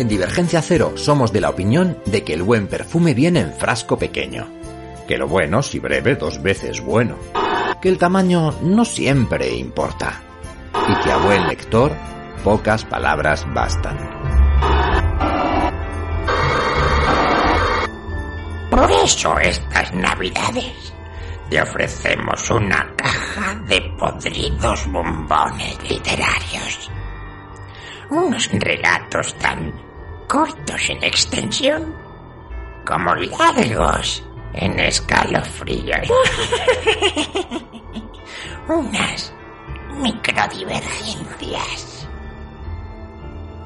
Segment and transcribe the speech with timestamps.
[0.00, 3.98] En Divergencia Cero somos de la opinión de que el buen perfume viene en frasco
[3.98, 4.48] pequeño.
[5.06, 7.16] Que lo bueno, si breve, dos veces bueno.
[7.82, 10.22] Que el tamaño no siempre importa.
[10.88, 11.92] Y que a buen lector,
[12.42, 13.98] pocas palabras bastan.
[18.70, 20.94] Por eso estas navidades
[21.50, 26.90] te ofrecemos una caja de podridos bombones literarios.
[28.08, 29.89] Unos relatos tan
[30.30, 31.94] cortos en extensión
[32.86, 34.22] como largos
[34.54, 36.08] en escalofríos.
[38.68, 39.34] Unas
[39.96, 42.06] microdivergencias.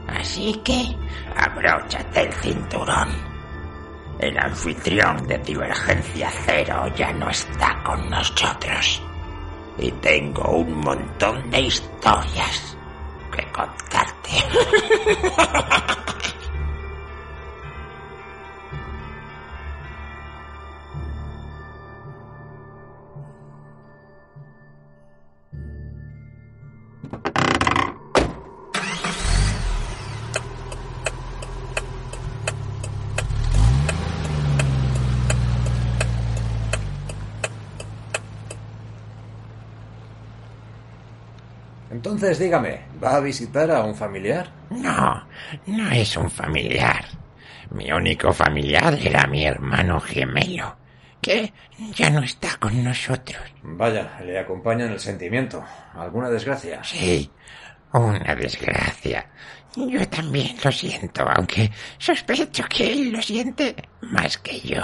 [0.08, 0.96] Así que
[1.36, 3.10] abróchate el cinturón.
[4.18, 9.02] El anfitrión de Divergencia Cero ya no está con nosotros.
[9.76, 12.74] Y tengo un montón de historias
[13.30, 14.30] que contarte.
[41.94, 44.50] Entonces dígame, ¿va a visitar a un familiar?
[44.70, 45.24] No,
[45.66, 47.04] no es un familiar.
[47.70, 50.76] Mi único familiar era mi hermano gemelo,
[51.20, 51.52] que
[51.94, 53.40] ya no está con nosotros.
[53.62, 55.62] Vaya, le acompaña en el sentimiento.
[55.94, 56.82] ¿Alguna desgracia?
[56.82, 57.30] Sí,
[57.92, 59.30] una desgracia.
[59.76, 64.82] Yo también lo siento, aunque sospecho que él lo siente más que yo.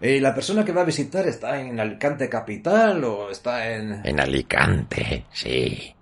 [0.00, 4.02] ¿Y la persona que va a visitar está en Alicante capital o está en...
[4.04, 5.94] En Alicante, sí.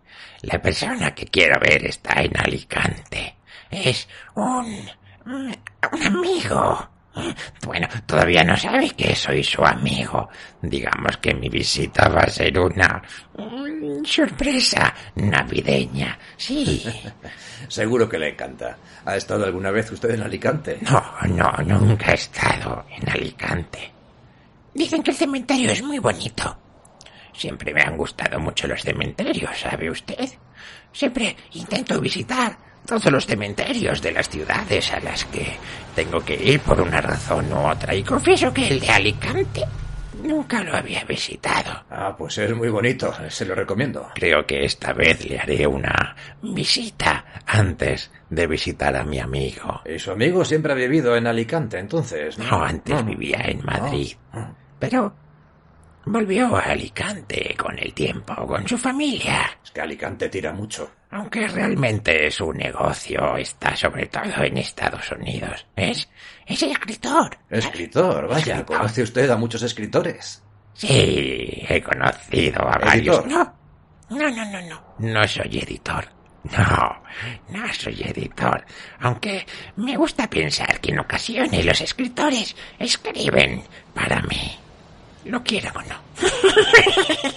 [0.42, 3.36] La persona que quiero ver está en Alicante.
[3.70, 4.88] Es un...
[5.26, 5.56] un
[6.02, 6.88] amigo.
[7.64, 10.28] Bueno, todavía no sabe que soy su amigo.
[10.60, 13.02] Digamos que mi visita va a ser una
[14.04, 16.18] sorpresa navideña.
[16.36, 16.84] Sí.
[17.68, 18.76] Seguro que le encanta.
[19.04, 20.78] ¿Ha estado alguna vez usted en Alicante?
[20.82, 23.93] No, no, nunca he estado en Alicante.
[24.74, 26.58] Dicen que el cementerio es muy bonito.
[27.32, 30.28] Siempre me han gustado mucho los cementerios, ¿sabe usted?
[30.92, 35.56] Siempre intento visitar todos los cementerios de las ciudades a las que
[35.94, 37.94] tengo que ir por una razón u otra.
[37.94, 39.64] Y confieso que el de Alicante
[40.22, 41.84] nunca lo había visitado.
[41.90, 43.12] Ah, pues es muy bonito.
[43.28, 44.10] Se lo recomiendo.
[44.14, 49.82] Creo que esta vez le haré una visita antes de visitar a mi amigo.
[49.84, 52.38] ¿Y su amigo siempre ha vivido en Alicante, entonces?
[52.38, 54.12] No, antes vivía en Madrid.
[54.90, 55.14] Pero
[56.06, 59.58] volvió a Alicante con el tiempo, con su familia.
[59.62, 60.90] Es que Alicante tira mucho.
[61.10, 65.66] Aunque realmente su negocio está sobre todo en Estados Unidos.
[65.76, 66.08] Es,
[66.46, 67.38] es escritor.
[67.48, 68.76] Escritor, vaya, Escritor.
[68.78, 70.42] ¿conoce usted a muchos escritores?
[70.74, 73.24] Sí, he conocido a varios.
[73.26, 73.54] No,
[74.10, 74.84] no, no, no.
[74.98, 76.04] No soy editor.
[76.44, 77.02] No,
[77.48, 78.66] no soy editor.
[79.00, 79.46] Aunque
[79.76, 83.62] me gusta pensar que en ocasiones los escritores escriben
[83.94, 84.58] para mí.
[85.24, 86.04] Lo quiero o no.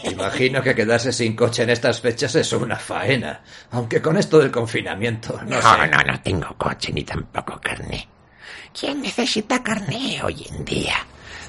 [0.12, 3.42] Imagino que quedarse sin coche en estas fechas es una faena.
[3.72, 5.88] Aunque con esto del confinamiento, no, No, sé.
[5.88, 8.08] no, no tengo coche ni tampoco carné.
[8.78, 10.96] ¿Quién necesita carné hoy en día?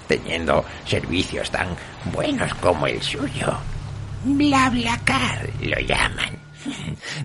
[0.06, 1.68] Teniendo servicios tan
[2.12, 3.58] buenos como el suyo.
[4.24, 6.38] BlaBlaCar lo llaman.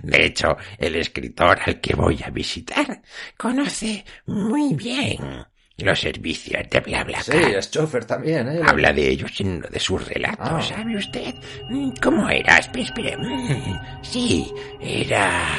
[0.02, 3.00] De hecho, el escritor al que voy a visitar
[3.36, 5.44] conoce muy bien
[5.78, 7.36] los servicios de Sí, BlaBlaCar.
[7.36, 8.60] es chofer también, ¿eh?
[8.64, 10.62] Habla de ellos en uno de sus relatos, Ah.
[10.62, 11.34] ¿sabe usted?
[11.70, 12.58] Mm, ¿Cómo era?
[12.58, 13.16] Espere, espere.
[13.16, 15.58] Mm, Sí, era...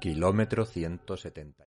[0.00, 1.64] Kilómetro 170.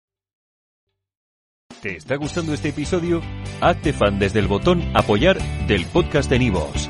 [1.81, 3.21] ¿Te está gustando este episodio?
[3.61, 5.37] Hazte fan desde el botón Apoyar
[5.67, 6.89] del podcast de Nivos.